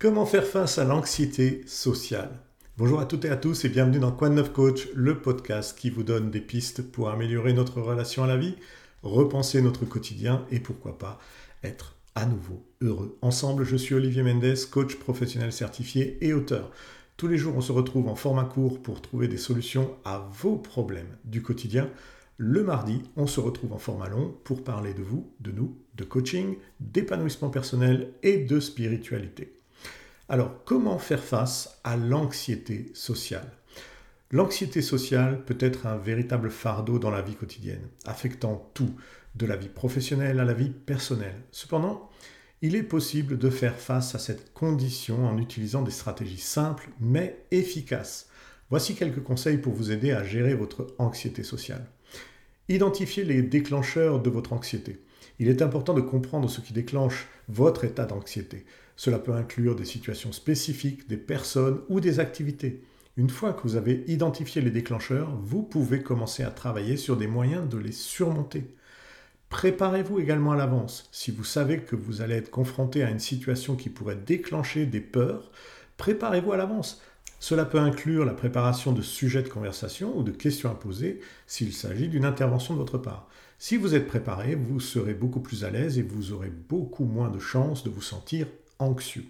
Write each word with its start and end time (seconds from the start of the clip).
Comment 0.00 0.26
faire 0.26 0.46
face 0.46 0.78
à 0.78 0.84
l'anxiété 0.84 1.62
sociale? 1.66 2.30
Bonjour 2.76 3.00
à 3.00 3.04
toutes 3.04 3.24
et 3.24 3.30
à 3.30 3.36
tous 3.36 3.64
et 3.64 3.68
bienvenue 3.68 3.98
dans 3.98 4.12
Quoi 4.12 4.28
Neuf 4.28 4.52
Coach, 4.52 4.86
le 4.94 5.18
podcast 5.18 5.76
qui 5.76 5.90
vous 5.90 6.04
donne 6.04 6.30
des 6.30 6.40
pistes 6.40 6.82
pour 6.82 7.08
améliorer 7.08 7.52
notre 7.52 7.80
relation 7.80 8.22
à 8.22 8.28
la 8.28 8.36
vie, 8.36 8.54
repenser 9.02 9.60
notre 9.60 9.86
quotidien 9.86 10.46
et 10.52 10.60
pourquoi 10.60 10.98
pas 10.98 11.18
être 11.64 11.96
à 12.14 12.26
nouveau 12.26 12.64
heureux. 12.80 13.18
Ensemble, 13.22 13.64
je 13.64 13.74
suis 13.74 13.96
Olivier 13.96 14.22
Mendes, 14.22 14.54
coach 14.70 14.94
professionnel 14.94 15.52
certifié 15.52 16.16
et 16.20 16.32
auteur. 16.32 16.70
Tous 17.16 17.26
les 17.26 17.36
jours, 17.36 17.56
on 17.56 17.60
se 17.60 17.72
retrouve 17.72 18.06
en 18.06 18.14
format 18.14 18.44
court 18.44 18.80
pour 18.80 19.02
trouver 19.02 19.26
des 19.26 19.36
solutions 19.36 19.96
à 20.04 20.30
vos 20.30 20.54
problèmes 20.54 21.16
du 21.24 21.42
quotidien 21.42 21.90
le 22.40 22.62
mardi, 22.62 23.02
on 23.16 23.26
se 23.26 23.40
retrouve 23.40 23.72
en 23.72 23.78
format 23.78 24.08
long 24.08 24.32
pour 24.44 24.62
parler 24.62 24.94
de 24.94 25.02
vous, 25.02 25.28
de 25.40 25.50
nous, 25.50 25.76
de 25.96 26.04
coaching, 26.04 26.56
d'épanouissement 26.78 27.50
personnel 27.50 28.12
et 28.22 28.38
de 28.38 28.60
spiritualité. 28.60 29.57
Alors, 30.30 30.62
comment 30.66 30.98
faire 30.98 31.24
face 31.24 31.80
à 31.84 31.96
l'anxiété 31.96 32.90
sociale? 32.92 33.50
L'anxiété 34.30 34.82
sociale 34.82 35.42
peut 35.46 35.56
être 35.58 35.86
un 35.86 35.96
véritable 35.96 36.50
fardeau 36.50 36.98
dans 36.98 37.10
la 37.10 37.22
vie 37.22 37.34
quotidienne, 37.34 37.88
affectant 38.04 38.70
tout, 38.74 38.94
de 39.36 39.46
la 39.46 39.56
vie 39.56 39.70
professionnelle 39.70 40.38
à 40.38 40.44
la 40.44 40.52
vie 40.52 40.68
personnelle. 40.68 41.40
Cependant, 41.50 42.10
il 42.60 42.76
est 42.76 42.82
possible 42.82 43.38
de 43.38 43.48
faire 43.48 43.76
face 43.76 44.14
à 44.14 44.18
cette 44.18 44.52
condition 44.52 45.26
en 45.26 45.38
utilisant 45.38 45.80
des 45.80 45.90
stratégies 45.90 46.36
simples 46.36 46.90
mais 47.00 47.46
efficaces. 47.50 48.28
Voici 48.68 48.94
quelques 48.94 49.22
conseils 49.22 49.56
pour 49.56 49.72
vous 49.72 49.92
aider 49.92 50.12
à 50.12 50.24
gérer 50.24 50.54
votre 50.54 50.88
anxiété 50.98 51.42
sociale. 51.42 51.86
Identifiez 52.68 53.24
les 53.24 53.40
déclencheurs 53.40 54.20
de 54.20 54.28
votre 54.28 54.52
anxiété. 54.52 55.00
Il 55.38 55.48
est 55.48 55.62
important 55.62 55.94
de 55.94 56.00
comprendre 56.00 56.50
ce 56.50 56.60
qui 56.60 56.72
déclenche 56.72 57.28
votre 57.48 57.84
état 57.84 58.04
d'anxiété. 58.04 58.64
Cela 58.96 59.18
peut 59.18 59.32
inclure 59.32 59.76
des 59.76 59.84
situations 59.84 60.32
spécifiques, 60.32 61.08
des 61.08 61.16
personnes 61.16 61.80
ou 61.88 62.00
des 62.00 62.18
activités. 62.18 62.82
Une 63.16 63.30
fois 63.30 63.52
que 63.52 63.62
vous 63.62 63.76
avez 63.76 64.04
identifié 64.08 64.62
les 64.62 64.70
déclencheurs, 64.70 65.36
vous 65.42 65.62
pouvez 65.62 66.02
commencer 66.02 66.42
à 66.42 66.50
travailler 66.50 66.96
sur 66.96 67.16
des 67.16 67.26
moyens 67.26 67.68
de 67.68 67.78
les 67.78 67.92
surmonter. 67.92 68.64
Préparez-vous 69.48 70.20
également 70.20 70.52
à 70.52 70.56
l'avance. 70.56 71.08
Si 71.10 71.30
vous 71.30 71.44
savez 71.44 71.78
que 71.78 71.96
vous 71.96 72.20
allez 72.20 72.34
être 72.34 72.50
confronté 72.50 73.02
à 73.02 73.10
une 73.10 73.18
situation 73.18 73.76
qui 73.76 73.88
pourrait 73.88 74.16
déclencher 74.16 74.86
des 74.86 75.00
peurs, 75.00 75.50
préparez-vous 75.96 76.52
à 76.52 76.56
l'avance. 76.56 77.00
Cela 77.40 77.64
peut 77.64 77.78
inclure 77.78 78.24
la 78.24 78.34
préparation 78.34 78.92
de 78.92 79.02
sujets 79.02 79.42
de 79.42 79.48
conversation 79.48 80.16
ou 80.16 80.22
de 80.22 80.32
questions 80.32 80.70
à 80.70 80.74
poser 80.74 81.20
s'il 81.46 81.72
s'agit 81.72 82.08
d'une 82.08 82.24
intervention 82.24 82.74
de 82.74 82.78
votre 82.78 82.98
part. 82.98 83.28
Si 83.58 83.76
vous 83.76 83.94
êtes 83.94 84.08
préparé, 84.08 84.54
vous 84.54 84.80
serez 84.80 85.14
beaucoup 85.14 85.40
plus 85.40 85.64
à 85.64 85.70
l'aise 85.70 85.98
et 85.98 86.02
vous 86.02 86.32
aurez 86.32 86.50
beaucoup 86.50 87.04
moins 87.04 87.28
de 87.28 87.38
chances 87.38 87.84
de 87.84 87.90
vous 87.90 88.02
sentir 88.02 88.46
anxieux. 88.78 89.24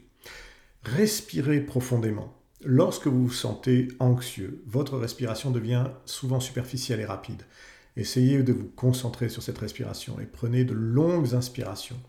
Respirez 0.84 1.60
profondément. 1.60 2.34
Lorsque 2.64 3.06
vous 3.06 3.26
vous 3.26 3.32
sentez 3.32 3.88
anxieux, 4.00 4.62
votre 4.66 4.98
respiration 4.98 5.50
devient 5.50 5.86
souvent 6.06 6.40
superficielle 6.40 7.00
et 7.00 7.04
rapide. 7.04 7.42
Essayez 7.96 8.42
de 8.42 8.52
vous 8.52 8.68
concentrer 8.74 9.28
sur 9.28 9.42
cette 9.42 9.58
respiration 9.58 10.18
et 10.20 10.26
prenez 10.26 10.64
de 10.64 10.74
longues 10.74 11.34
inspirations. 11.34 12.00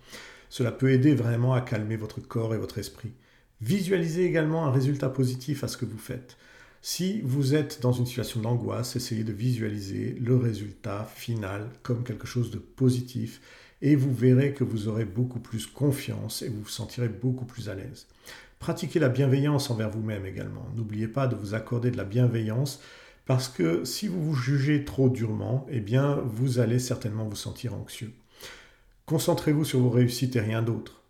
Cela 0.49 0.71
peut 0.71 0.91
aider 0.91 1.13
vraiment 1.13 1.53
à 1.53 1.61
calmer 1.61 1.97
votre 1.97 2.19
corps 2.19 2.55
et 2.55 2.57
votre 2.57 2.79
esprit. 2.79 3.11
Visualisez 3.61 4.25
également 4.25 4.65
un 4.65 4.71
résultat 4.71 5.09
positif 5.09 5.63
à 5.63 5.67
ce 5.67 5.77
que 5.77 5.85
vous 5.85 5.97
faites. 5.97 6.37
Si 6.81 7.19
vous 7.21 7.55
êtes 7.55 7.81
dans 7.81 7.91
une 7.91 8.05
situation 8.05 8.39
d'angoisse, 8.39 8.95
essayez 8.95 9.25
de 9.25 9.33
visualiser 9.33 10.15
le 10.21 10.37
résultat 10.37 11.03
final 11.13 11.67
comme 11.83 12.03
quelque 12.03 12.27
chose 12.27 12.51
de 12.51 12.57
positif 12.57 13.41
et 13.81 13.97
vous 13.97 14.13
verrez 14.13 14.53
que 14.53 14.63
vous 14.63 14.87
aurez 14.87 15.03
beaucoup 15.03 15.39
plus 15.39 15.65
confiance 15.65 16.41
et 16.41 16.47
vous 16.47 16.61
vous 16.61 16.69
sentirez 16.69 17.09
beaucoup 17.09 17.43
plus 17.43 17.67
à 17.67 17.75
l'aise. 17.75 18.07
Pratiquez 18.59 18.99
la 18.99 19.09
bienveillance 19.09 19.69
envers 19.69 19.89
vous-même 19.89 20.25
également. 20.25 20.65
N'oubliez 20.75 21.09
pas 21.09 21.27
de 21.27 21.35
vous 21.35 21.53
accorder 21.53 21.91
de 21.91 21.97
la 21.97 22.05
bienveillance 22.05 22.81
parce 23.25 23.49
que 23.49 23.83
si 23.83 24.07
vous 24.07 24.23
vous 24.23 24.35
jugez 24.35 24.85
trop 24.85 25.09
durement, 25.09 25.67
eh 25.69 25.81
bien 25.81 26.15
vous 26.15 26.59
allez 26.59 26.79
certainement 26.79 27.25
vous 27.25 27.35
sentir 27.35 27.73
anxieux. 27.73 28.13
Concentrez-vous 29.05 29.65
sur 29.65 29.79
vos 29.79 29.89
réussites 29.89 30.37
et 30.37 30.41
rien 30.41 30.61
d'autre. 30.61 31.01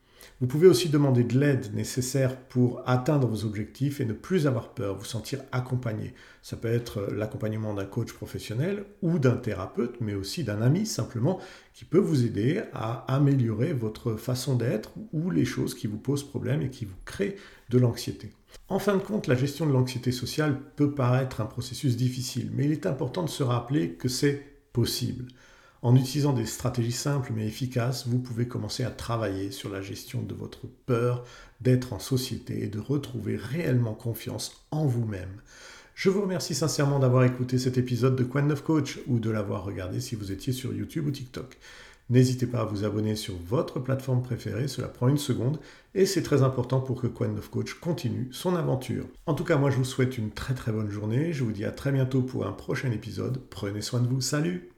Vous 0.42 0.48
pouvez 0.48 0.68
aussi 0.68 0.88
demander 0.88 1.26
de 1.26 1.38
l'aide 1.38 1.76
nécessaire 1.76 2.38
pour 2.38 2.82
atteindre 2.86 3.28
vos 3.28 3.44
objectifs 3.44 4.00
et 4.00 4.06
ne 4.06 4.14
plus 4.14 4.48
avoir 4.48 4.74
peur, 4.74 4.98
vous 4.98 5.04
sentir 5.04 5.42
accompagné. 5.52 6.14
Ça 6.42 6.56
peut 6.56 6.72
être 6.72 7.10
l'accompagnement 7.12 7.74
d'un 7.74 7.84
coach 7.84 8.14
professionnel 8.14 8.86
ou 9.02 9.20
d'un 9.20 9.36
thérapeute, 9.36 10.00
mais 10.00 10.14
aussi 10.14 10.46
d'un 10.46 10.62
ami 10.62 10.86
simplement 10.86 11.42
qui 11.74 11.84
peut 11.84 12.00
vous 12.00 12.26
aider 12.26 12.62
à 12.72 13.04
améliorer 13.14 13.74
votre 13.74 14.16
façon 14.16 14.56
d'être 14.56 14.92
ou 15.12 15.30
les 15.30 15.44
choses 15.44 15.76
qui 15.76 15.88
vous 15.88 15.98
posent 15.98 16.24
problème 16.24 16.62
et 16.62 16.70
qui 16.70 16.86
vous 16.86 16.96
créent 17.04 17.36
de 17.70 17.78
l'anxiété. 17.78 18.32
En 18.70 18.80
fin 18.80 18.96
de 18.96 19.04
compte, 19.04 19.28
la 19.28 19.36
gestion 19.36 19.66
de 19.66 19.74
l'anxiété 19.74 20.14
sociale 20.14 20.58
peut 20.78 20.96
paraître 20.96 21.42
un 21.42 21.48
processus 21.48 21.98
difficile, 21.98 22.50
mais 22.54 22.64
il 22.64 22.72
est 22.72 22.86
important 22.86 23.24
de 23.24 23.30
se 23.30 23.44
rappeler 23.44 23.92
que 23.96 24.08
c'est 24.08 24.42
possible. 24.72 25.26
En 25.82 25.96
utilisant 25.96 26.34
des 26.34 26.46
stratégies 26.46 26.92
simples 26.92 27.32
mais 27.34 27.48
efficaces, 27.48 28.06
vous 28.06 28.20
pouvez 28.20 28.48
commencer 28.48 28.84
à 28.84 28.92
travailler 28.92 29.50
sur 29.50 29.70
la 29.70 29.82
gestion 29.82 30.22
de 30.22 30.34
votre 30.34 30.68
peur 30.86 31.24
d'être 31.62 31.94
en 31.94 32.00
société 32.00 32.64
et 32.64 32.68
de 32.68 32.80
retrouver 32.80 33.38
réellement 33.38 33.94
confiance 33.94 34.66
en 34.72 34.86
vous-même. 34.86 35.42
Je 35.96 36.10
vous 36.10 36.22
remercie 36.22 36.56
sincèrement 36.56 37.00
d'avoir 37.00 37.24
écouté 37.24 37.58
cet 37.58 37.78
épisode 37.78 38.16
de 38.18 38.24
Quan 38.24 38.44
9 38.44 38.62
Coach 38.62 39.00
ou 39.08 39.20
de 39.20 39.30
l'avoir 39.30 39.64
regardé 39.64 40.02
si 40.02 40.16
vous 40.16 40.32
étiez 40.32 40.52
sur 40.52 40.74
YouTube 40.74 41.08
ou 41.08 41.12
TikTok. 41.12 41.58
N'hésitez 42.10 42.48
pas 42.48 42.62
à 42.62 42.66
vous 42.66 42.84
abonner 42.86 43.16
sur 43.16 43.36
votre 43.48 43.80
plateforme 43.80 44.24
préférée, 44.24 44.68
cela 44.68 44.88
prend 44.88 45.08
une 45.08 45.18
seconde 45.18 45.60
et 45.94 46.06
c'est 46.06 46.24
très 46.24 46.42
important 46.42 46.80
pour 46.80 47.00
que 47.00 47.08
Quan 47.08 47.30
9 47.30 47.50
Coach 47.50 47.76
continue 47.76 48.30
son 48.32 48.56
aventure. 48.56 49.06
En 49.28 49.36
tout 49.36 49.44
cas, 49.44 49.58
moi 49.58 49.70
je 49.70 49.78
vous 49.78 49.84
souhaite 49.84 50.18
une 50.18 50.32
très 50.32 50.56
très 50.56 50.72
bonne 50.72 50.90
journée, 50.90 51.34
je 51.34 51.44
vous 51.44 51.52
dis 51.52 51.66
à 51.66 51.72
très 51.72 51.92
bientôt 51.92 52.22
pour 52.22 52.48
un 52.48 52.52
prochain 52.52 52.92
épisode, 52.92 53.42
prenez 53.50 53.82
soin 53.82 54.00
de 54.00 54.08
vous, 54.08 54.22
salut 54.22 54.70